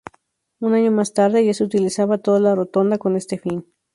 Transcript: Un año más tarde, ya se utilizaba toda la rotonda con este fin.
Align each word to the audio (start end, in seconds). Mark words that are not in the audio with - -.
Un 0.59 0.73
año 0.73 0.89
más 0.89 1.13
tarde, 1.13 1.45
ya 1.45 1.53
se 1.53 1.63
utilizaba 1.63 2.17
toda 2.17 2.39
la 2.39 2.55
rotonda 2.55 2.97
con 2.97 3.15
este 3.15 3.37
fin. 3.37 3.67